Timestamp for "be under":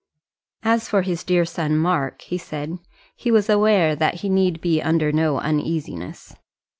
4.59-5.11